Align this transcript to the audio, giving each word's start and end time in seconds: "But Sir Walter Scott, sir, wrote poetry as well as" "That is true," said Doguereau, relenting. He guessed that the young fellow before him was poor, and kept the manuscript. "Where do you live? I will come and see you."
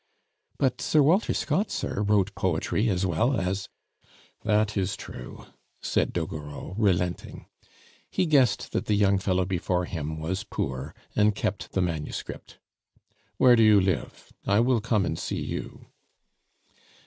"But 0.57 0.81
Sir 0.81 1.03
Walter 1.03 1.31
Scott, 1.31 1.69
sir, 1.69 2.01
wrote 2.01 2.33
poetry 2.33 2.89
as 2.89 3.05
well 3.05 3.39
as" 3.39 3.69
"That 4.43 4.75
is 4.75 4.95
true," 4.97 5.45
said 5.79 6.11
Doguereau, 6.11 6.73
relenting. 6.75 7.45
He 8.09 8.25
guessed 8.25 8.71
that 8.71 8.87
the 8.87 8.95
young 8.95 9.19
fellow 9.19 9.45
before 9.45 9.85
him 9.85 10.19
was 10.19 10.43
poor, 10.43 10.95
and 11.15 11.35
kept 11.35 11.73
the 11.73 11.83
manuscript. 11.83 12.57
"Where 13.37 13.55
do 13.55 13.61
you 13.61 13.79
live? 13.79 14.33
I 14.43 14.59
will 14.59 14.81
come 14.81 15.05
and 15.05 15.19
see 15.19 15.41
you." 15.43 15.85